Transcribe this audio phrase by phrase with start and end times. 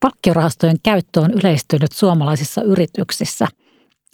[0.00, 3.46] Palkkiorahastojen käyttö on yleistynyt suomalaisissa yrityksissä.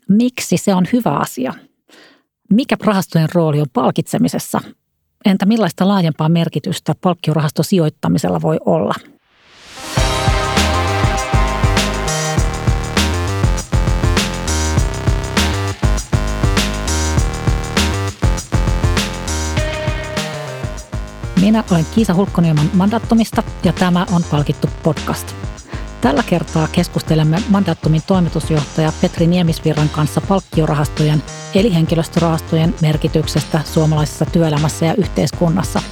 [0.09, 1.55] Miksi se on hyvä asia?
[2.51, 4.61] Mikä rahastojen rooli on palkitsemisessa?
[5.25, 8.95] Entä millaista laajempaa merkitystä palkkiorahastosijoittamisella voi olla?
[21.41, 25.52] Minä olen Kiisa Hulkkonieman Mandattomista ja tämä on Palkittu podcast.
[26.03, 31.23] Tällä kertaa keskustelemme Mandattumin toimitusjohtaja Petri Niemisvirran kanssa palkkiorahastojen
[31.55, 35.83] eli henkilöstörahastojen merkityksestä suomalaisessa työelämässä ja yhteiskunnassa.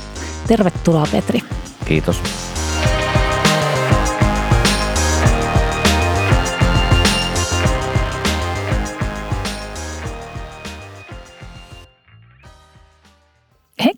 [0.47, 1.41] Tervetuloa Petri.
[1.85, 2.23] Kiitos.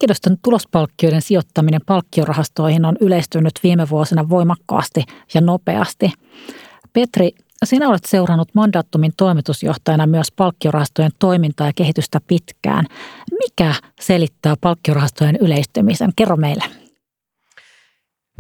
[0.03, 6.13] Henkilöstön tulospalkkioiden sijoittaminen palkkiorahastoihin on yleistynyt viime vuosina voimakkaasti ja nopeasti.
[6.93, 7.31] Petri,
[7.65, 12.87] sinä olet seurannut Mandattumin toimitusjohtajana myös palkkiorahastojen toimintaa ja kehitystä pitkään.
[13.39, 16.13] Mikä selittää palkkiorahastojen yleistymisen?
[16.17, 16.65] Kerro meille.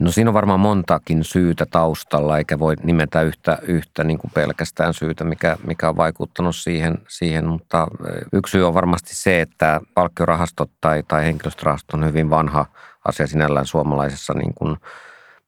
[0.02, 4.94] No siinä on varmaan montakin syytä taustalla, eikä voi nimetä yhtä, yhtä niin kuin pelkästään
[4.94, 7.86] syytä, mikä, mikä on vaikuttanut siihen, siihen, mutta
[8.32, 12.66] yksi syy on varmasti se, että palkkiorahastot tai, tai henkilöstörahastot on hyvin vanha
[13.04, 14.76] asia sinällään suomalaisessa niin kuin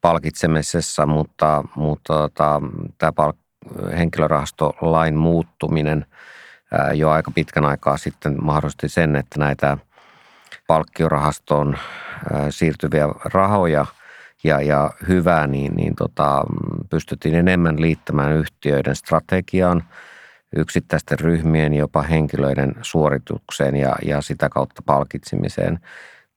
[0.01, 2.61] palkitsemisessa, mutta, mutta tota,
[2.99, 6.07] tämä palk- henkilörahastolain muuttuminen
[6.95, 9.79] jo aika pitkän aikaa sitten mahdollisti sen, että näitä
[10.67, 11.79] palkkiorahastoon
[12.51, 13.87] siirtyviä rahoja–
[14.45, 16.45] ja, ja hyvää, niin, niin tota,
[16.91, 19.85] pystyttiin enemmän liittämään yhtiöiden strategiaan,
[20.57, 25.79] yksittäisten ryhmien, jopa henkilöiden suoritukseen ja, ja sitä kautta palkitsemiseen.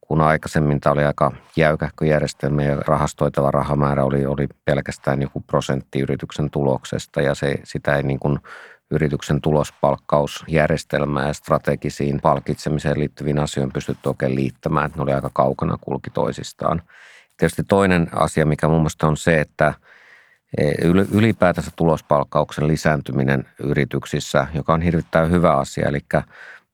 [0.02, 6.00] Kun aikaisemmin tämä oli aika jäykähkö järjestelmä ja rahastoitava rahamäärä oli, oli pelkästään joku prosentti
[6.00, 8.40] yrityksen tuloksesta ja se, sitä ei niin kuin
[8.92, 15.78] yrityksen tulospalkkausjärjestelmää ja strategisiin palkitsemiseen liittyviin asioihin pystytty oikein liittämään, että ne oli aika kaukana
[15.82, 16.82] kulki toisistaan.
[17.38, 19.74] Tietysti toinen asia, mikä mun mielestä on se, että
[20.58, 20.72] e,
[21.12, 26.00] ylipäätänsä tulospalkkauksen lisääntyminen yrityksissä, joka on hirvittävän hyvä asia, eli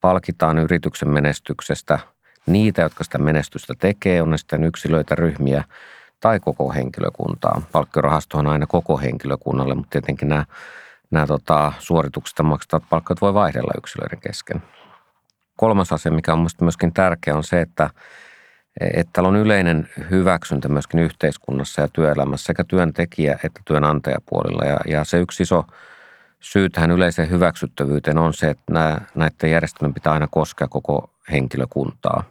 [0.02, 2.00] palkitaan yrityksen menestyksestä
[2.46, 5.63] niitä, jotka sitä menestystä tekee, on ne sitten yksilöitä, ryhmiä
[6.19, 7.62] tai koko henkilökuntaa.
[7.72, 10.46] Palkkiorahasto on aina koko henkilökunnalle, mutta tietenkin nämä,
[11.12, 14.63] nämä tota, suorituksista maksettavat palkkat voi vaihdella yksilöiden kesken.
[15.57, 17.90] Kolmas asia, mikä on mielestäni myöskin tärkeä, on se, että
[18.81, 24.66] että täällä on yleinen hyväksyntä myöskin yhteiskunnassa ja työelämässä sekä työntekijä- että työnantajapuolilla.
[24.66, 25.63] Ja, ja se yksi iso
[26.39, 32.23] syy tähän yleiseen hyväksyttävyyteen on se, että nämä, näiden järjestelmien pitää aina koskea koko henkilökuntaa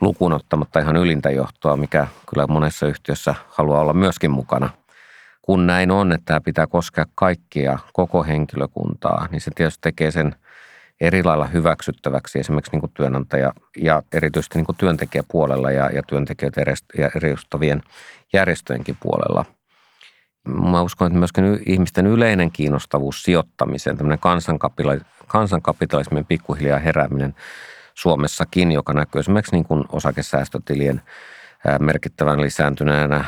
[0.00, 4.70] lukuun ottamatta ihan ylintä johtoa, mikä kyllä monessa yhtiössä haluaa olla myöskin mukana.
[5.42, 10.34] Kun näin on, että tämä pitää koskea kaikkia, koko henkilökuntaa, niin se tietysti tekee sen–
[11.00, 16.60] eri lailla hyväksyttäväksi esimerkiksi niin kuin työnantaja ja erityisesti niin kuin työntekijäpuolella ja, ja työntekijöitä
[17.14, 17.82] edustavien
[18.32, 19.44] järjestöjenkin puolella.
[20.48, 24.18] Mä uskon, että myöskin ihmisten yleinen kiinnostavuus sijoittamiseen, tämmöinen
[25.26, 27.34] kansankapitalismin pikkuhiljaa herääminen
[27.94, 31.02] Suomessakin, joka näkyy esimerkiksi niin kuin osakesäästötilien
[31.78, 33.24] merkittävän lisääntyneenä,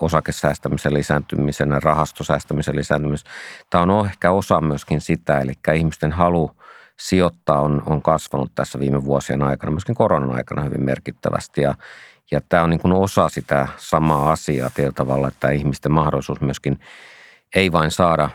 [0.00, 3.30] osakesäästämisen lisääntymisenä, rahastosäästämisen lisääntymisenä.
[3.70, 6.50] Tämä on ehkä osa myöskin sitä, eli ihmisten halu
[7.00, 11.60] sijoittaa on, on kasvanut tässä viime vuosien aikana, myöskin koronan aikana hyvin merkittävästi.
[11.60, 11.74] Ja,
[12.30, 16.80] ja tämä on niin kuin osa sitä samaa asiaa tietyllä tavalla, että ihmisten mahdollisuus myöskin
[17.54, 18.30] ei vain saada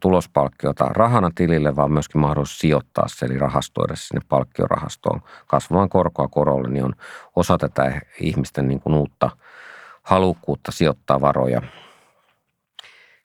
[0.00, 6.68] tulospalkkiota rahana tilille, vaan myöskin mahdollisuus sijoittaa se, eli rahastoida sinne palkkiorahastoon kasvamaan korkoa korolle,
[6.68, 6.94] niin on
[7.36, 9.30] osa tätä ihmisten niin kuin uutta
[10.02, 11.62] halukkuutta sijoittaa varoja.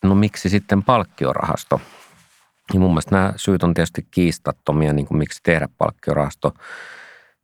[0.03, 1.81] No miksi sitten palkkiorahasto?
[2.73, 6.53] Niin mun mielestä nämä syyt on tietysti kiistattomia, niin kuin miksi tehdä palkkiorahasto.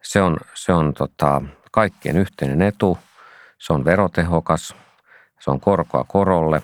[0.04, 1.42] Se on, se on tota,
[1.72, 2.98] kaikkien yhteinen etu,
[3.58, 4.76] se on verotehokas,
[5.40, 6.64] se on korkoa korolle.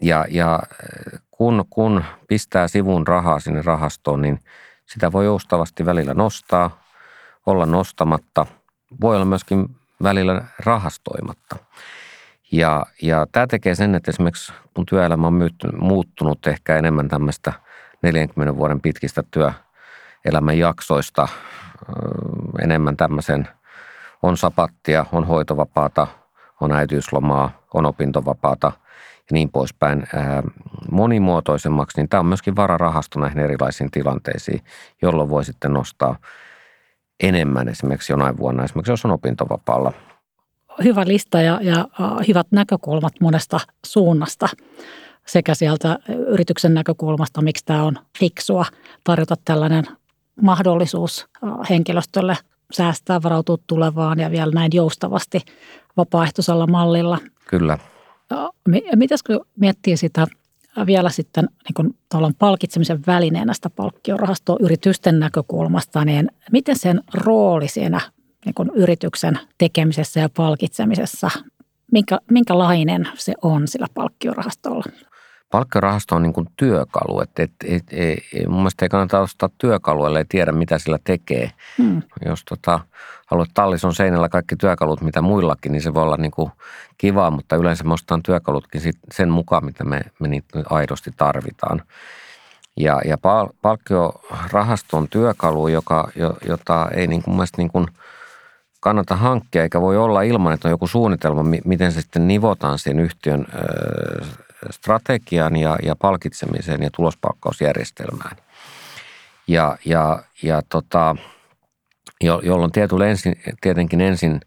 [0.00, 0.62] Ja, ja
[1.30, 4.40] kun, kun pistää sivun rahaa sinne rahastoon, niin
[4.86, 6.82] sitä voi joustavasti välillä nostaa,
[7.46, 8.46] olla nostamatta.
[9.00, 11.56] Voi olla myöskin välillä rahastoimatta.
[12.52, 17.52] Ja, ja tämä tekee sen, että esimerkiksi kun työelämä on muuttunut ehkä enemmän tämmöistä
[18.02, 21.28] 40 vuoden pitkistä työelämän jaksoista,
[22.62, 23.48] enemmän tämmöisen
[24.22, 26.06] on sapattia, on hoitovapaata,
[26.60, 28.72] on äitiyslomaa, on opintovapaata
[29.16, 30.06] ja niin poispäin.
[30.90, 34.60] Monimuotoisemmaksi, niin tämä on myöskin vararahasto näihin erilaisiin tilanteisiin,
[35.02, 36.16] jolloin voi sitten nostaa
[37.22, 39.92] enemmän esimerkiksi jonain vuonna, esimerkiksi jos on opintovapaalla–
[40.84, 41.88] hyvä lista ja, ja
[42.28, 44.48] hyvät näkökulmat monesta suunnasta
[45.26, 48.64] sekä sieltä yrityksen näkökulmasta, miksi tämä on fiksua
[49.04, 49.84] tarjota tällainen
[50.42, 51.26] mahdollisuus
[51.70, 52.36] henkilöstölle
[52.72, 55.40] säästää, varautua tulevaan ja vielä näin joustavasti
[55.96, 57.18] vapaaehtoisella mallilla.
[57.48, 57.78] Kyllä.
[58.96, 60.26] Mitäs kun miettii sitä
[60.86, 61.94] vielä sitten niin kun
[62.38, 68.00] palkitsemisen välineenä sitä palkkiorahastoa yritysten näkökulmasta, niin miten sen rooli siinä
[68.44, 71.30] niin kun yrityksen tekemisessä ja palkitsemisessa,
[71.92, 74.84] minkä, minkälainen se on sillä palkkiorahastolla?
[75.50, 77.20] Palkkiorahasto on niin kuin työkalu.
[77.20, 81.50] Et, et, et, et, mun mielestä ei kannata ostaa työkalua, ellei tiedä, mitä sillä tekee.
[81.78, 82.02] Hmm.
[82.26, 82.80] Jos tota,
[83.26, 86.50] haluat tallison seinällä kaikki työkalut, mitä muillakin, niin se voi olla niin kuin
[86.98, 91.82] kivaa, mutta yleensä me ostetaan työkalutkin sit sen mukaan, mitä me, me niitä aidosti tarvitaan.
[92.76, 96.08] Ja, ja pal- palkkiorahasto on työkalu, joka,
[96.48, 97.86] jota ei niin kuin, niin kuin
[98.80, 103.00] kannata hankkia, eikä voi olla ilman, että on joku suunnitelma, miten se sitten nivotaan siihen
[103.00, 103.46] yhtiön
[104.70, 108.36] strategian ja, ja palkitsemiseen ja tulospalkkausjärjestelmään.
[109.48, 111.16] Ja, ja, ja tota,
[112.20, 114.40] jo, jolloin tietyllä ensin, tietenkin ensin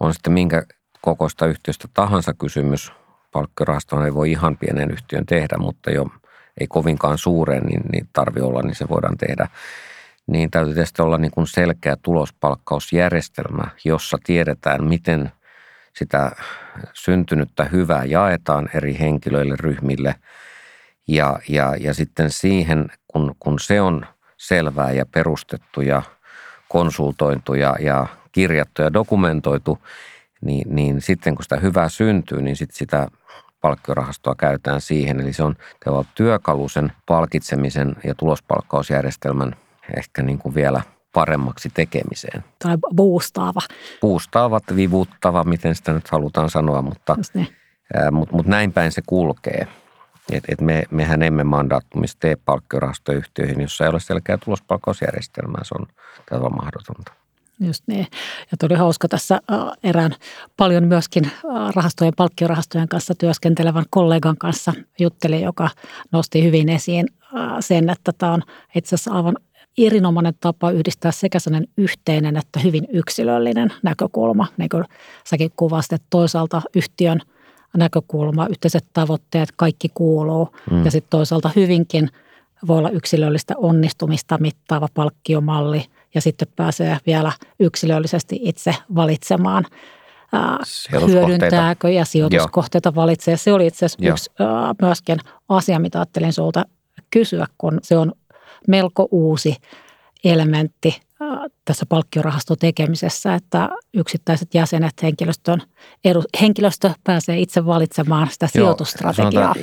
[0.00, 0.62] on sitten minkä
[1.00, 2.92] kokoista yhtiöstä tahansa kysymys.
[3.32, 6.06] Palkkiorahastoon ei voi ihan pienen yhtiön tehdä, mutta jo
[6.60, 9.48] ei kovinkaan suureen, niin, niin tarvii olla, niin se voidaan tehdä.
[10.26, 15.32] Niin täytyy tietysti olla niin kuin selkeä tulospalkkausjärjestelmä, jossa tiedetään, miten
[15.96, 16.32] sitä
[16.92, 20.14] syntynyttä hyvää jaetaan eri henkilöille, ryhmille.
[21.08, 24.06] Ja, ja, ja sitten siihen, kun, kun se on
[24.36, 26.02] selvää ja perustettu ja
[26.68, 29.78] konsultointu ja, ja kirjattu ja dokumentoitu,
[30.40, 33.08] niin, niin sitten kun sitä hyvää syntyy, niin sitten sitä
[33.60, 35.20] palkkiorahastoa käytetään siihen.
[35.20, 35.56] Eli se on
[36.14, 39.56] työkalu sen palkitsemisen ja tulospalkkausjärjestelmän
[39.96, 40.82] ehkä niin kuin vielä–
[41.12, 42.44] paremmaksi tekemiseen.
[42.58, 43.60] Tai boostaava.
[44.00, 47.48] Boostaava, vivuttava, miten sitä nyt halutaan sanoa, mutta, niin.
[48.12, 49.66] mutta, mutta näin päin se kulkee.
[50.32, 55.64] Et, et me, mehän emme mandaattumista tee palkkiorahastoyhtiöihin, jossa ei ole selkeä tulospalkkausjärjestelmää.
[55.64, 55.86] Se on
[56.28, 57.12] täysin mahdotonta.
[57.60, 58.06] Just niin.
[58.50, 59.40] Ja tuli hauska tässä
[59.82, 60.14] erään
[60.56, 61.30] paljon myöskin
[61.74, 65.68] rahastojen, palkkiorahastojen kanssa työskentelevän kollegan kanssa jutteli, joka
[66.12, 67.06] nosti hyvin esiin
[67.60, 68.42] sen, että tämä on
[68.74, 69.36] itse asiassa aivan
[69.78, 74.84] erinomainen tapa yhdistää sekä sellainen yhteinen että hyvin yksilöllinen näkökulma, niin kuin
[75.26, 77.20] säkin kuvasit, että toisaalta yhtiön
[77.76, 80.84] näkökulma, yhteiset tavoitteet, kaikki kuuluu mm.
[80.84, 82.08] ja sitten toisaalta hyvinkin
[82.66, 85.84] voi olla yksilöllistä onnistumista mittaava palkkiomalli
[86.14, 89.66] ja sitten pääsee vielä yksilöllisesti itse valitsemaan
[91.06, 92.94] hyödyntääkö ja sijoituskohteita Joo.
[92.94, 93.36] valitsee.
[93.36, 94.30] Se oli itse asiassa yksi
[94.82, 95.18] myöskin
[95.48, 96.64] asia, mitä ajattelin sulta
[97.10, 98.12] kysyä, kun se on
[98.68, 99.56] melko uusi
[100.24, 101.00] elementti
[101.64, 105.62] tässä palkkiorahastotekemisessä, että yksittäiset jäsenet, henkilöstön,
[106.04, 109.54] edu, henkilöstö pääsee itse valitsemaan sitä Joo, sijoitusstrategiaa.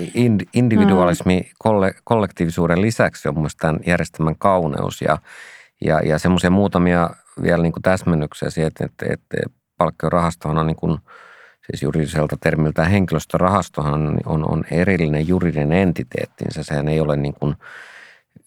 [0.54, 1.50] individualismi mm.
[1.60, 5.18] kolle, kollektiivisuuden lisäksi on mielestäni tämän järjestelmän kauneus ja,
[5.86, 7.10] ja, ja semmoisia muutamia
[7.42, 9.38] vielä niin kuin täsmennyksiä siihen, että, että, että
[9.78, 10.98] palkkiorahastohan on niin kuin,
[11.72, 16.64] siis juridiselta termiltä henkilöstörahastohan on, on erillinen juridinen entiteettinsä.
[16.64, 17.56] Sehän ei ole niin kuin–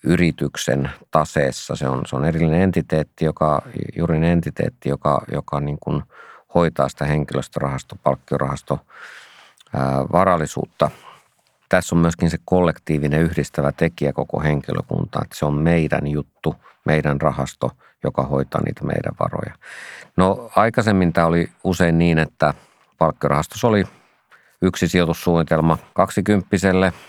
[0.04, 1.76] yrityksen taseessa.
[1.76, 3.62] Se on, se on erillinen entiteetti, joka,
[3.96, 6.02] juridinen entiteetti, joka, joka niin kuin
[6.54, 8.78] hoitaa sitä henkilöstörahasto, palkkiorahasto,
[9.74, 10.90] ää, varallisuutta.
[11.68, 16.54] Tässä on myöskin se kollektiivinen yhdistävä tekijä koko henkilökunta, että se on meidän juttu,
[16.84, 17.70] meidän rahasto,
[18.04, 19.54] joka hoitaa niitä meidän varoja.
[20.16, 22.54] No aikaisemmin tämä oli usein niin, että
[22.98, 23.84] palkkiorahastossa oli
[24.62, 26.92] yksi sijoitussuunnitelma kaksikymppiselle–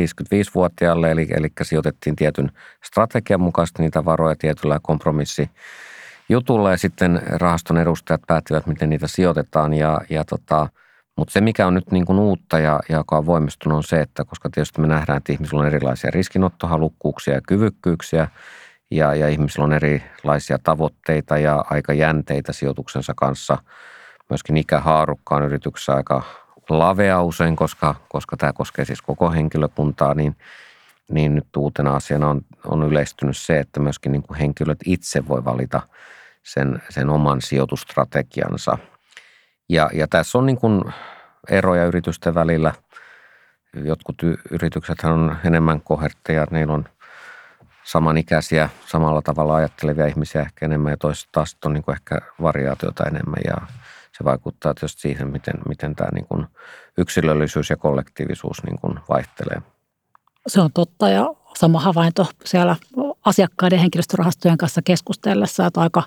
[0.00, 2.50] 55-vuotiaalle, eli, eli sijoitettiin tietyn
[2.84, 5.50] strategian mukaisesti niitä varoja tietyllä kompromissi
[6.28, 10.68] jutulla ja sitten rahaston edustajat päättivät, miten niitä sijoitetaan ja, ja tota,
[11.16, 14.00] mutta se, mikä on nyt niin kuin uutta ja, ja joka on voimistunut, on se,
[14.00, 18.28] että koska tietysti me nähdään, että ihmisillä on erilaisia riskinottohalukkuuksia ja kyvykkyyksiä
[18.90, 23.58] ja, ja ihmisillä on erilaisia tavoitteita ja aika jänteitä sijoituksensa kanssa.
[24.30, 30.36] Myöskin ikähaarukkaan yrityksessä aika lavea usein, koska, koska tämä koskee siis koko henkilökuntaa, niin,
[31.10, 35.44] niin nyt uutena asiana on, on yleistynyt se, että myöskin niin kuin henkilöt itse voi
[35.44, 35.82] valita
[36.42, 38.78] sen, sen oman sijoitustrategiansa.
[39.68, 40.82] Ja, ja tässä on niin kuin
[41.50, 42.72] eroja yritysten välillä.
[43.84, 44.16] Jotkut
[44.50, 46.84] yritykset on enemmän kohertteja, niillä on
[47.84, 53.04] samanikäisiä, samalla tavalla ajattelevia ihmisiä ehkä enemmän ja toiset taas on niin kuin ehkä variaatiota
[53.04, 53.56] enemmän ja
[54.18, 56.46] se vaikuttaa tietysti siihen, miten, miten tämä niin kuin
[56.98, 59.62] yksilöllisyys ja kollektiivisuus niin kuin vaihtelee.
[60.46, 62.76] Se on totta ja sama havainto siellä
[63.24, 66.02] asiakkaiden henkilöstörahastojen kanssa keskustellessa, että aika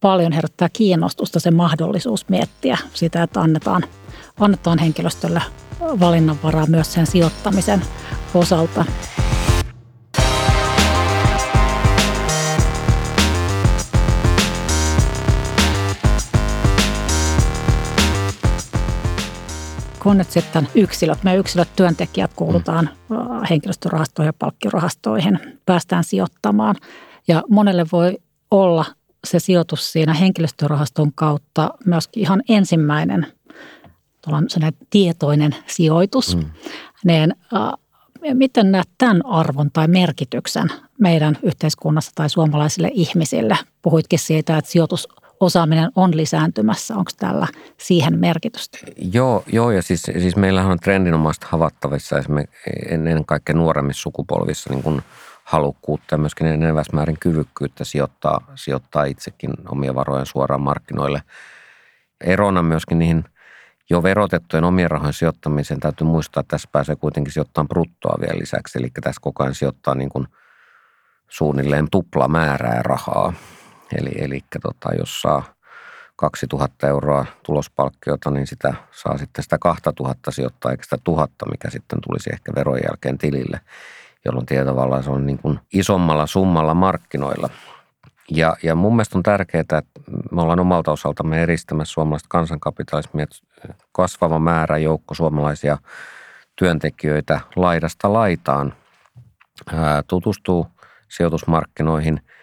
[0.00, 3.82] paljon herättää kiinnostusta se mahdollisuus miettiä sitä, että annetaan,
[4.40, 5.42] annetaan henkilöstölle
[5.80, 7.82] valinnanvaraa myös sen sijoittamisen
[8.34, 8.84] osalta.
[20.04, 23.16] Kun nyt sitten yksilöt, me yksilöt työntekijät kuulutaan mm.
[23.50, 26.76] henkilöstörahastoihin ja palkkiorahastoihin, päästään sijoittamaan.
[27.28, 28.18] Ja monelle voi
[28.50, 28.84] olla
[29.26, 33.26] se sijoitus siinä henkilöstörahaston kautta myöskin ihan ensimmäinen
[34.90, 36.36] tietoinen sijoitus.
[36.36, 36.44] Mm.
[37.04, 37.72] Niin, äh,
[38.34, 40.68] miten näet tämän arvon tai merkityksen
[41.00, 43.58] meidän yhteiskunnassa tai suomalaisille ihmisille?
[43.82, 45.08] Puhuitkin siitä, että sijoitus
[45.44, 46.94] osaaminen on lisääntymässä.
[46.96, 47.46] Onko tällä
[47.78, 48.78] siihen merkitystä?
[49.12, 52.16] Joo, joo ja siis, siis meillähän on trendinomaista havattavissa
[52.88, 55.02] ennen kaikkea nuoremmissa sukupolvissa niin kuin
[55.44, 61.22] halukkuutta ja myöskin enenevässä kyvykkyyttä sijoittaa, sijoittaa itsekin omia varoja suoraan markkinoille.
[62.20, 63.24] Erona myöskin niihin
[63.90, 68.78] jo verotettujen omien rahojen sijoittamiseen täytyy muistaa, että tässä pääsee kuitenkin sijoittamaan bruttoa vielä lisäksi.
[68.78, 70.26] Eli tässä koko ajan sijoittaa niin kuin
[71.28, 73.32] suunnilleen tupla määrää rahaa
[73.94, 75.42] Eli, eli tota, jos saa
[76.16, 81.98] 2000 euroa tulospalkkiota, niin sitä saa sitten sitä 2000 sijoittaa, eikä sitä tuhatta, mikä sitten
[82.00, 83.60] tulisi ehkä veron jälkeen tilille,
[84.24, 87.50] jolloin tietyllä se on niin kuin isommalla summalla markkinoilla.
[88.30, 89.82] Ja, ja mun mielestä on tärkeää, että
[90.32, 93.26] me ollaan omalta osaltamme eristämässä suomalaista kansankapitalismia,
[93.92, 95.78] kasvava määrä joukko suomalaisia
[96.56, 98.74] työntekijöitä laidasta laitaan
[100.08, 100.66] tutustuu
[101.08, 102.20] sijoitusmarkkinoihin–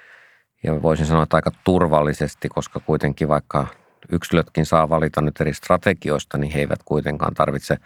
[0.63, 3.67] ja voisin sanoa, että aika turvallisesti, koska kuitenkin vaikka
[4.11, 7.77] yksilötkin saa valita nyt eri strategioista, niin he eivät kuitenkaan tarvitse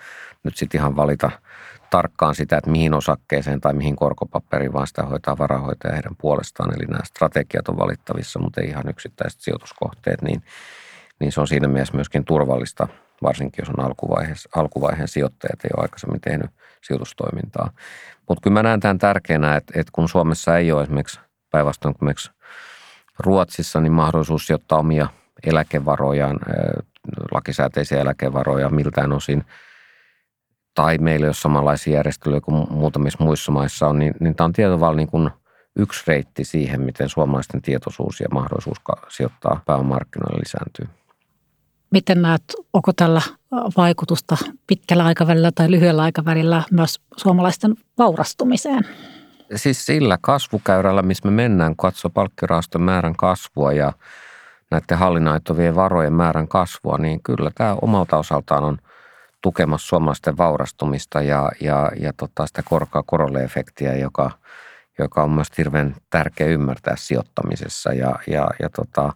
[0.44, 1.32] nyt sitten ihan valita
[1.90, 6.74] tarkkaan sitä, että mihin osakkeeseen tai mihin korkopaperiin, vaan sitä hoitaa varahoitaja heidän puolestaan.
[6.76, 10.44] Eli nämä strategiat on valittavissa, mutta ei ihan yksittäiset sijoituskohteet, niin,
[11.20, 12.88] niin se on siinä mielessä myöskin turvallista,
[13.22, 13.96] varsinkin jos on
[14.56, 16.52] alkuvaiheen sijoittajat, ei ole aikaisemmin tehnyt
[16.82, 17.72] sijoitustoimintaa.
[18.30, 21.20] Mutta kyllä mä näen tämän tärkeänä, että, että kun Suomessa ei ole esimerkiksi
[21.52, 22.16] päinvastoin kuin
[23.20, 25.08] Ruotsissa niin mahdollisuus sijoittaa omia
[25.44, 26.40] eläkevarojaan,
[27.32, 29.44] lakisääteisiä eläkevaroja miltään osin,
[30.74, 34.54] tai meillä ei ole samanlaisia järjestelyjä kuin muutamissa muissa maissa on, niin, niin tämä on
[34.54, 35.30] tietyllä niin kuin
[35.76, 38.78] yksi reitti siihen, miten suomalaisten tietoisuus ja mahdollisuus
[39.10, 40.88] sijoittaa pääomarkkinoille lisääntyy.
[41.92, 42.44] Miten näet,
[42.74, 43.22] onko tällä
[43.78, 48.86] vaikutusta pitkällä aikavälillä tai lyhyellä aikavälillä myös suomalaisten vaurastumiseen?
[49.56, 53.94] Siis sillä kasvukäyrällä, missä me mennään, katsoa palkkirahaston määrän kasvua ja
[54.72, 58.78] näiden hallinnoituvien varojen määrän kasvua, niin kyllä tämä omalta osaltaan on
[59.42, 64.32] tukemassa suomalaisten vaurastumista ja, ja, ja tota sitä korkaa korolle-efektiä, joka,
[65.00, 67.94] joka on myös hirveän tärkeä ymmärtää sijoittamisessa.
[67.94, 69.14] Ja, ja, ja tota,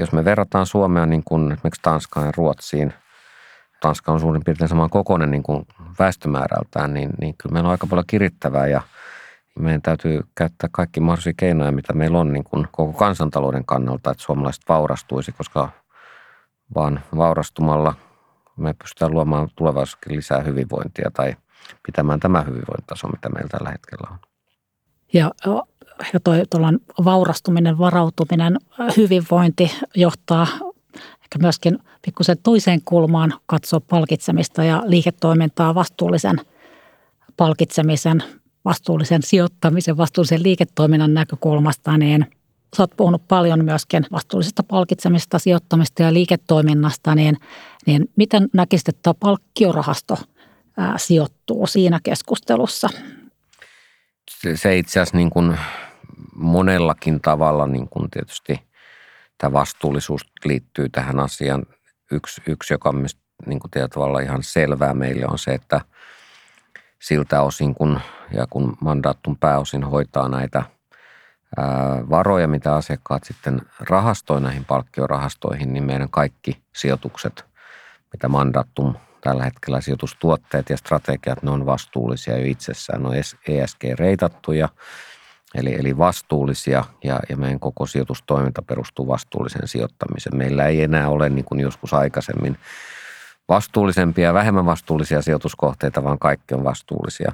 [0.00, 2.94] jos me verrataan Suomea niin kuin esimerkiksi Tanskaan ja Ruotsiin,
[3.80, 5.66] Tanska on suurin piirtein saman kokoinen niin kuin
[5.98, 8.82] väestömäärältään, niin, niin kyllä meillä on aika paljon kirittävää ja–
[9.58, 14.22] meidän täytyy käyttää kaikki mahdollisia keinoja, mitä meillä on niin kuin koko kansantalouden kannalta, että
[14.22, 15.68] suomalaiset vaurastuisi, koska
[16.74, 17.94] vaan vaurastumalla
[18.56, 21.36] me pystytään luomaan tulevaisuudessakin lisää hyvinvointia tai
[21.86, 24.18] pitämään tämä hyvinvointitaso, mitä meillä tällä hetkellä on.
[25.12, 25.30] Ja,
[26.12, 26.42] ja toi
[27.04, 28.56] vaurastuminen, varautuminen,
[28.96, 30.46] hyvinvointi johtaa
[31.28, 36.36] ehkä myöskin pikkusen toiseen kulmaan katsoa palkitsemista ja liiketoimintaa vastuullisen
[37.36, 38.22] palkitsemisen
[38.64, 42.26] vastuullisen sijoittamisen, vastuullisen liiketoiminnan näkökulmasta, niin
[42.76, 47.36] sä oot puhunut paljon myöskin vastuullisesta palkitsemista, sijoittamista ja liiketoiminnasta, niin,
[47.86, 50.18] niin miten näkisit, että palkkiorahasto
[50.76, 52.88] ää, sijoittuu siinä keskustelussa?
[54.30, 55.58] Se, se itse asiassa niin kuin
[56.34, 58.67] monellakin tavalla niin kuin tietysti
[59.38, 61.62] tämä vastuullisuus liittyy tähän asiaan.
[62.12, 63.06] Yksi, yksi joka on
[63.46, 65.80] niin kuin tavalla ihan selvää meille on se, että–
[66.98, 68.00] siltä osin, kun,
[68.32, 70.62] ja kun mandaattum pääosin hoitaa näitä
[71.56, 71.66] ää,
[72.10, 77.44] varoja, mitä asiakkaat sitten rahastoi näihin palkkiorahastoihin, niin meidän kaikki sijoitukset,
[78.12, 83.14] mitä mandaattum tällä hetkellä sijoitustuotteet ja strategiat, ne on vastuullisia jo itsessään, ne on
[83.48, 84.68] ESG-reitattuja,
[85.54, 90.36] eli, eli vastuullisia ja, ja meidän koko sijoitustoiminta perustuu vastuulliseen sijoittamiseen.
[90.36, 92.58] Meillä ei enää ole niin kuin joskus aikaisemmin
[93.48, 97.32] vastuullisempia ja vähemmän vastuullisia sijoituskohteita, vaan kaikki on vastuullisia.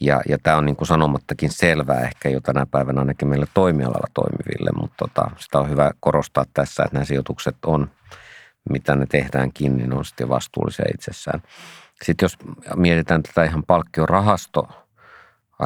[0.00, 4.06] Ja, ja tämä on niin kuin sanomattakin selvää ehkä jo tänä päivänä ainakin meille toimialalla
[4.14, 7.90] toimiville, mutta tota, sitä on hyvä korostaa tässä, että nämä sijoitukset on,
[8.70, 11.42] mitä ne tehdäänkin, niin on sitten vastuullisia itsessään.
[12.02, 12.36] Sitten jos
[12.76, 14.68] mietitään tätä ihan palkkiorahasto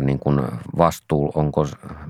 [0.00, 0.40] niin kuin
[0.78, 1.68] vastuu, onko,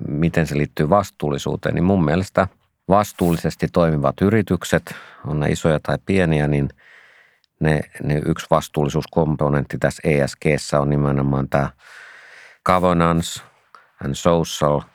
[0.08, 2.48] miten se liittyy vastuullisuuteen, niin mun mielestä
[2.88, 4.94] vastuullisesti toimivat yritykset,
[5.26, 6.68] on ne isoja tai pieniä, niin
[7.60, 11.70] ne, ne yksi vastuullisuuskomponentti tässä ESGssä on nimenomaan tämä
[12.64, 13.42] governance
[14.04, 14.80] and social–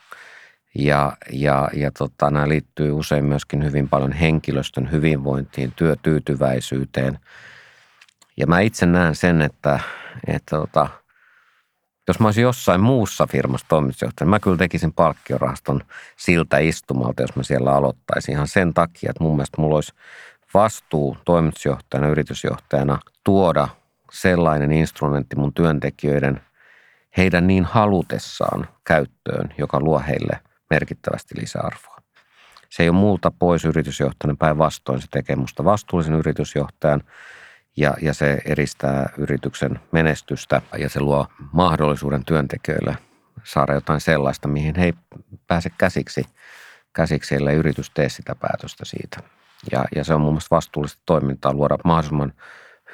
[0.75, 7.19] ja, ja, ja tota, nämä liittyy usein myöskin hyvin paljon henkilöstön hyvinvointiin, työtyytyväisyyteen.
[8.37, 9.79] Ja mä itse näen sen, että,
[10.27, 10.87] että tota,
[12.09, 15.81] jos mä olisin jossain muussa firmassa toimitusjohtajana, mä kyllä tekisin palkkiorahaston
[16.17, 19.93] siltä istumalta, jos mä siellä aloittaisin ihan sen takia, että mun mielestä mulla olisi
[20.53, 23.67] vastuu toimitusjohtajana, yritysjohtajana tuoda
[24.11, 26.41] sellainen instrumentti mun työntekijöiden
[27.17, 30.39] heidän niin halutessaan käyttöön, joka luo heille
[30.69, 31.97] merkittävästi lisäarvoa.
[32.69, 37.03] Se ei ole multa pois yritysjohtajan, päinvastoin se tekee musta vastuullisen yritysjohtajan
[37.79, 42.97] ja, ja se edistää yrityksen menestystä ja se luo mahdollisuuden työntekijöille
[43.43, 44.93] saada jotain sellaista, mihin he ei
[45.47, 46.23] pääse käsiksi,
[46.93, 49.19] käsiksi ellei yritys tee sitä päätöstä siitä.
[49.71, 52.33] Ja, ja se on mun mielestä vastuullista toimintaa luoda mahdollisimman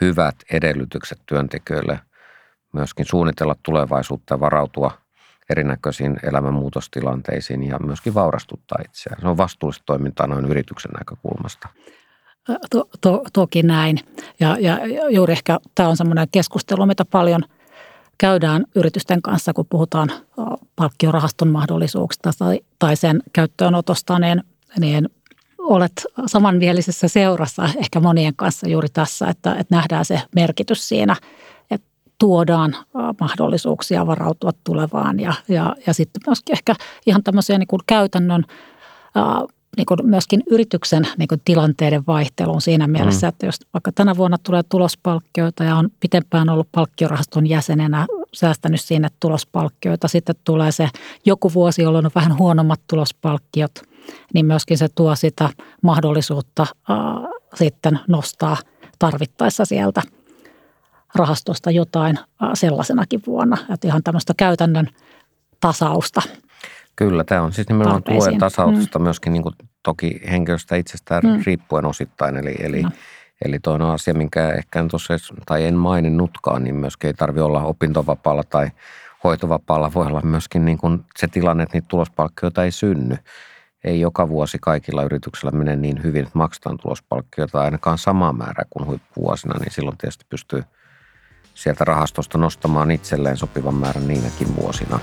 [0.01, 1.99] hyvät edellytykset työntekijöille
[2.73, 4.91] myöskin suunnitella tulevaisuutta ja varautua–
[5.49, 9.21] erinäköisiin elämänmuutostilanteisiin ja myöskin vaurastuttaa itseään.
[9.21, 11.69] Se on vastuullista toimintaa noin yrityksen näkökulmasta.
[12.69, 13.99] To, to, toki näin.
[14.39, 17.43] Ja, ja juuri ehkä tämä on semmoinen keskustelu, mitä paljon
[18.17, 20.11] käydään yritysten kanssa, kun puhutaan
[20.75, 24.43] palkkiorahaston mahdollisuuksista tai, tai sen käyttöönotosta, niin,
[24.79, 25.09] niin
[25.57, 31.15] olet samanmielisessä seurassa ehkä monien kanssa juuri tässä, että, että nähdään se merkitys siinä–
[32.19, 32.75] tuodaan
[33.19, 36.75] mahdollisuuksia varautua tulevaan ja, ja, ja sitten myöskin ehkä
[37.05, 38.43] ihan tämmöisiä niin kuin käytännön
[39.77, 43.29] niin kuin myöskin yrityksen niin kuin tilanteiden vaihteluun siinä mielessä, mm.
[43.29, 49.07] että jos vaikka tänä vuonna tulee tulospalkkioita ja on pitempään ollut palkkiorahaston jäsenenä, säästänyt sinne
[49.19, 50.89] tulospalkkioita, sitten tulee se
[51.25, 53.71] joku vuosi, jolloin on vähän huonommat tulospalkkiot,
[54.33, 55.49] niin myöskin se tuo sitä
[55.81, 56.97] mahdollisuutta ää,
[57.55, 58.57] sitten nostaa
[58.99, 60.01] tarvittaessa sieltä–
[61.15, 62.19] rahastosta jotain
[62.53, 63.57] sellaisenakin vuonna.
[63.73, 64.87] Että ihan tämmöistä käytännön
[65.59, 66.21] tasausta.
[66.95, 69.03] Kyllä, tämä on siis nimenomaan tuen tasausta mm.
[69.03, 71.43] myöskin niin kuin toki henkilöstä itsestään mm.
[71.45, 72.37] riippuen osittain.
[72.37, 72.89] Eli, eli, no.
[73.45, 75.13] eli toinen asia, minkä ehkä en tuossa,
[75.45, 78.69] tai en maininnutkaan, niin myöskin ei tarvitse olla opintovapaalla tai
[79.23, 79.93] hoitovapaalla.
[79.93, 83.17] Voi olla myöskin niin kuin se tilanne, että niitä tulospalkkioita ei synny.
[83.83, 88.87] Ei joka vuosi kaikilla yrityksillä mene niin hyvin, että maksetaan tulospalkkioita ainakaan samaa määrää kuin
[88.87, 90.63] huippuvuosina, niin silloin tietysti pystyy–
[91.55, 94.99] sieltä rahastosta nostamaan itselleen sopivan määrän niinäkin vuosina.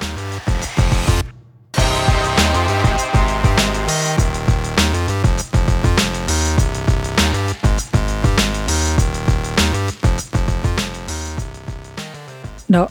[12.73, 12.89] No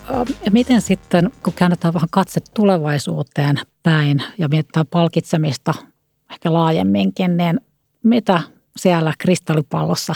[0.51, 5.73] miten sitten, kun käännetään vähän katse tulevaisuuteen päin ja mietitään palkitsemista
[6.31, 7.59] ehkä laajemminkin, niin
[8.03, 8.41] mitä
[8.77, 10.13] siellä kristallipallossa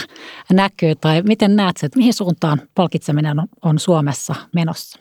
[0.52, 4.98] näkyy tai miten näet että mihin suuntaan palkitseminen on, Suomessa menossa?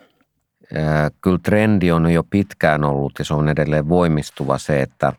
[1.21, 5.13] Kyllä trendi on jo pitkään ollut ja se on edelleen voimistuva se, että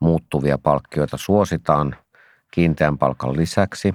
[0.00, 1.96] muuttuvia palkkioita suositaan
[2.50, 3.94] kiinteän palkan lisäksi.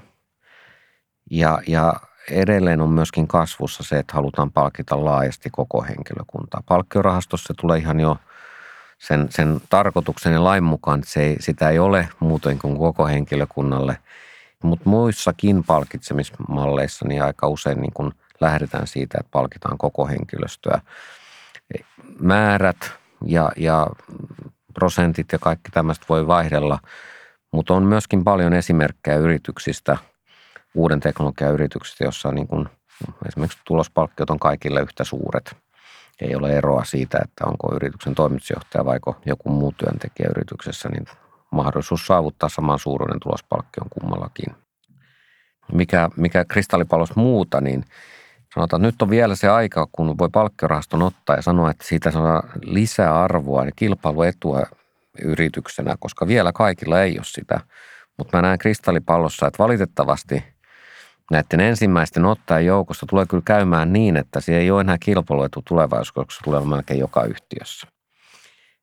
[1.31, 1.93] Ja, ja
[2.31, 6.63] edelleen on myöskin kasvussa se, että halutaan palkita laajasti koko henkilökuntaa.
[6.65, 8.17] Palkkiorahastossa tulee ihan jo–
[8.97, 13.97] sen, sen tarkoituksen ja lain mukaan se ei, sitä ei ole muuten kuin koko henkilökunnalle.
[14.63, 20.81] Mutta muissakin palkitsemismalleissa niin aika usein niin kun lähdetään siitä, että palkitaan koko henkilöstöä.
[22.19, 22.91] Määrät
[23.25, 23.87] ja, ja
[24.73, 26.79] prosentit ja kaikki tämmöistä voi vaihdella,
[27.51, 29.97] mutta on myöskin paljon esimerkkejä yrityksistä,
[30.75, 32.69] uuden teknologian yrityksistä, jossa niin kun,
[33.27, 35.55] esimerkiksi tulospalkkiot on kaikille yhtä suuret–
[36.21, 41.05] ei ole eroa siitä, että onko yrityksen toimitusjohtaja vai joku muu työntekijä yrityksessä, niin
[41.51, 44.55] mahdollisuus saavuttaa saman suuruinen tulospalkki on kummallakin.
[45.71, 47.85] Mikä, mikä kristallipallos muuta, niin
[48.53, 52.11] sanotaan, että nyt on vielä se aika, kun voi palkkiorahaston ottaa ja sanoa, että siitä
[52.11, 54.63] saa lisää arvoa ja kilpailuetua
[55.21, 57.59] yrityksenä, koska vielä kaikilla ei ole sitä.
[58.17, 60.43] Mutta mä näen kristallipallossa, että valitettavasti–
[61.31, 66.13] näiden ensimmäisten ottajien joukossa tulee kyllä käymään niin, että se ei ole enää kilpailuetu tulevaisuudessa,
[66.13, 67.87] koska se tulee melkein joka yhtiössä.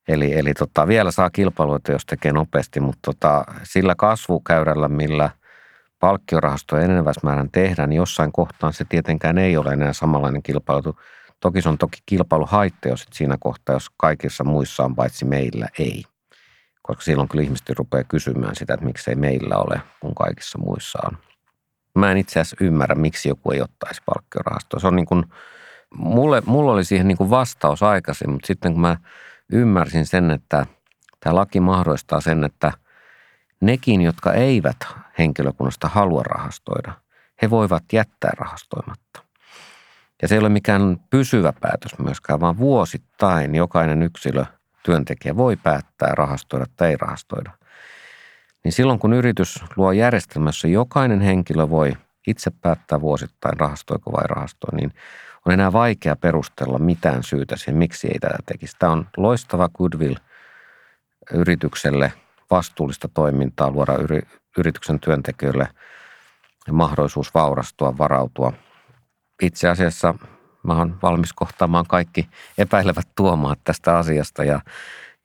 [0.08, 5.30] Eli, eli tota, vielä saa kilpailuetu, jos tekee nopeasti, mutta tota, sillä kasvukäyrällä, millä
[6.00, 11.00] palkkiorahasto eneneväsmäärän tehdään, niin jossain kohtaan se tietenkään ei ole enää samanlainen kilpailuetu.
[11.40, 16.04] Toki se on toki kilpailuhaitta, jos siinä kohtaa, jos kaikissa muissa on paitsi meillä ei.
[16.82, 21.18] Koska silloin kyllä ihmiset rupeaa kysymään sitä, että miksei meillä ole, kun kaikissa muissa on.
[21.94, 24.80] Mä en itse asiassa ymmärrä, miksi joku ei ottaisi palkkiorahastoa.
[24.80, 25.24] Se on niin kuin
[25.96, 28.96] mulle, mulla oli siihen niin kuin vastaus aikaisin, mutta sitten kun mä
[29.52, 30.66] ymmärsin sen, että
[31.20, 32.72] tämä laki mahdollistaa sen, että
[33.60, 34.76] nekin, jotka eivät
[35.18, 36.92] henkilökunnasta halua rahastoida,
[37.42, 39.22] he voivat jättää rahastoimatta.
[40.22, 44.44] Ja se ei ole mikään pysyvä päätös myöskään, vaan vuosittain jokainen yksilö,
[44.82, 47.50] työntekijä voi päättää rahastoida tai ei rahastoida.
[48.64, 51.92] Niin silloin kun yritys luo järjestelmässä, jokainen henkilö voi
[52.26, 54.92] itse päättää vuosittain rahastoiko vai rahastoi, niin
[55.46, 58.76] on enää vaikea perustella mitään syytä siihen, miksi ei tätä tekisi.
[58.78, 60.14] Tämä on loistava goodwill
[61.34, 62.12] yritykselle,
[62.50, 64.20] vastuullista toimintaa, luoda yri,
[64.58, 65.68] yrityksen työntekijöille
[66.70, 68.52] mahdollisuus vaurastua, varautua.
[69.42, 70.14] Itse asiassa
[70.62, 74.60] mä oon valmis kohtaamaan kaikki epäilevät tuomaat tästä asiasta ja,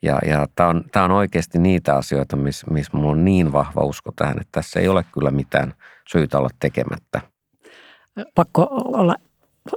[0.01, 4.11] ja, ja tämä on, on oikeasti niitä asioita, missä miss mulla on niin vahva usko
[4.15, 5.73] tähän, että tässä ei ole kyllä mitään
[6.11, 7.21] syytä olla tekemättä.
[8.35, 9.15] Pakko olla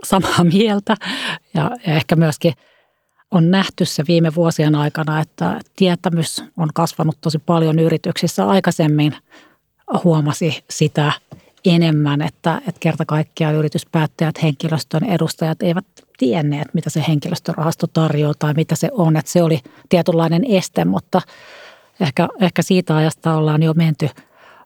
[0.05, 0.97] samaa mieltä
[1.55, 2.53] ja, ja ehkä myöskin
[3.31, 8.49] on nähty se viime vuosien aikana, että tietämys on kasvanut tosi paljon yrityksissä.
[8.49, 9.17] Aikaisemmin
[10.05, 11.13] huomasi sitä
[11.65, 15.87] enemmän, että, että kerta kaikkiaan yrityspäättäjät, henkilöstön edustajat eivät
[16.21, 19.17] tienneet, mitä se henkilöstörahasto tarjoaa tai mitä se on.
[19.17, 21.21] Että se oli tietynlainen este, mutta
[22.01, 24.09] ehkä, ehkä siitä ajasta ollaan jo menty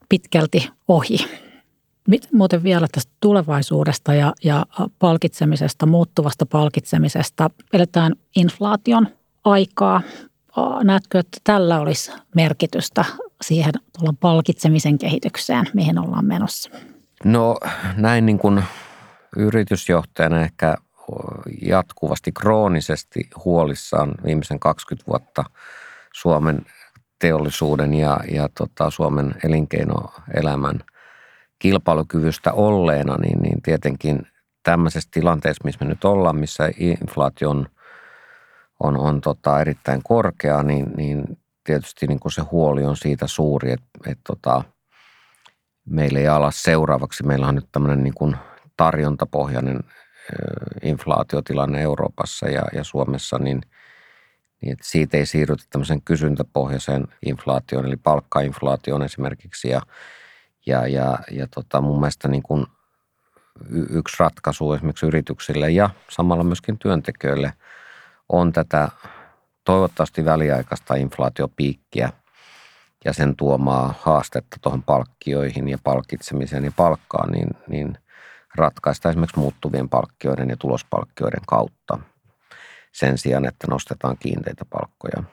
[0.08, 1.16] pitkälti ohi.
[2.32, 4.66] Muuten vielä tästä tulevaisuudesta ja, ja
[4.98, 7.50] palkitsemisesta, muuttuvasta palkitsemisesta.
[7.72, 9.08] Eletään inflaation
[9.44, 10.02] aikaa.
[10.84, 13.04] Näetkö, että tällä olisi merkitystä
[13.42, 13.72] siihen
[14.20, 16.70] palkitsemisen kehitykseen, mihin ollaan menossa?
[17.24, 17.56] No
[17.96, 18.64] näin niin kuin
[19.36, 20.76] yritysjohtajana ehkä
[21.62, 25.44] jatkuvasti kroonisesti huolissaan viimeisen 20 vuotta
[26.12, 26.66] Suomen
[27.18, 30.80] teollisuuden ja, ja tota, Suomen elinkeinoelämän–
[31.64, 34.26] kilpailukyvystä olleena, niin, niin tietenkin
[34.62, 37.66] tämmöisessä tilanteessa, missä me nyt ollaan, missä inflaatio on,
[38.80, 43.88] on, on tota erittäin korkea, niin, niin tietysti niin se huoli on siitä suuri, että,
[44.06, 44.64] että tota,
[45.84, 47.26] meillä ei ala seuraavaksi.
[47.26, 48.36] Meillä on nyt tämmöinen niin
[48.76, 49.80] tarjontapohjainen
[50.82, 53.60] inflaatiotilanne Euroopassa ja, ja Suomessa, niin,
[54.60, 59.68] niin että siitä ei siirrytä tämmöisen kysyntäpohjaiseen inflaatioon, eli palkkainflaatioon esimerkiksi.
[59.68, 59.80] Ja,
[60.66, 62.66] ja, ja, ja tota, mun mielestä niin kuin
[63.90, 67.52] yksi ratkaisu esimerkiksi yrityksille ja samalla myöskin työntekijöille
[68.28, 68.88] on tätä
[69.64, 72.12] toivottavasti väliaikaista inflaatiopiikkiä
[73.04, 77.98] ja sen tuomaa haastetta tuohon palkkioihin ja palkitsemiseen ja palkkaan, niin, niin
[78.54, 81.98] ratkaista esimerkiksi muuttuvien palkkioiden ja tulospalkkioiden kautta
[82.92, 85.24] sen sijaan, että nostetaan kiinteitä palkkoja.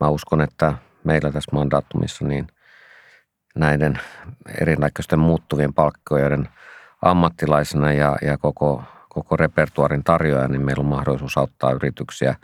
[0.00, 2.46] Mä uskon, että meillä tässä mandaattumissa niin–
[3.54, 4.00] näiden
[4.60, 6.48] erinäköisten muuttuvien palkkojen
[7.02, 12.34] ammattilaisena ja, ja koko, koko repertuarin tarjoaja, niin meillä on mahdollisuus auttaa yrityksiä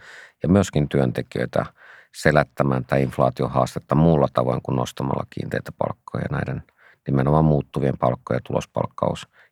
[0.43, 1.67] ja myöskin työntekijöitä
[2.15, 6.63] selättämään tätä inflaatiohaastetta muulla tavoin kuin nostamalla kiinteitä palkkoja näiden
[7.07, 8.57] nimenomaan muuttuvien palkkojen ja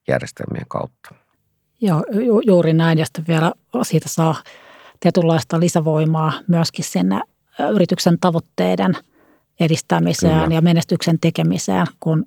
[0.05, 1.14] tulospalkkausjärjestelmien kautta.
[1.81, 2.99] Joo, ju- juuri näin.
[2.99, 4.35] Ja sitten vielä siitä saa
[5.01, 7.21] tietynlaista lisävoimaa myöskin sinne
[7.73, 8.97] yrityksen tavoitteiden–
[9.61, 10.55] edistämiseen Kyllä.
[10.55, 12.27] ja menestyksen tekemiseen, kun,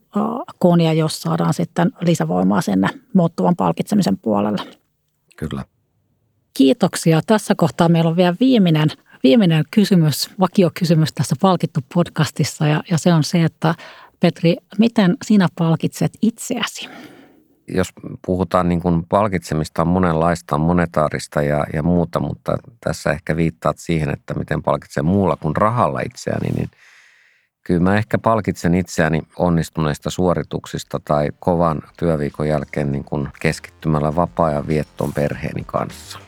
[0.59, 4.63] kun ja jos saadaan sitten lisävoimaa sinne muuttuvan palkitsemisen puolelle.
[5.35, 5.65] Kyllä.
[6.53, 7.21] Kiitoksia.
[7.27, 8.89] Tässä kohtaa meillä on vielä viimeinen,
[9.23, 13.75] viimeinen kysymys, vakiokysymys tässä Palkittu podcastissa ja, ja se on se, että
[14.19, 16.89] Petri, miten sinä palkitset itseäsi?
[17.67, 17.93] Jos
[18.25, 23.77] puhutaan niin kuin palkitsemista on monenlaista, on monetaarista ja, ja muuta, mutta tässä ehkä viittaat
[23.77, 26.69] siihen, että miten palkitsee muulla kuin rahalla itseäni, niin–
[27.67, 34.67] Kyllä mä ehkä palkitsen itseäni onnistuneista suorituksista tai kovan työviikon jälkeen niin kuin keskittymällä vapaa-ajan
[34.67, 36.19] viettoon perheeni kanssa.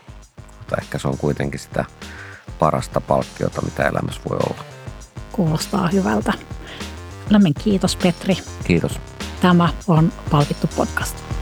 [0.57, 1.85] Mutta ehkä se on kuitenkin sitä
[2.59, 4.63] parasta palkkiota, mitä elämässä voi olla.
[5.31, 6.33] Kuulostaa hyvältä.
[7.29, 8.37] Lämmin kiitos Petri.
[8.63, 8.99] Kiitos.
[9.41, 11.38] Tämä on Palkittu podcast.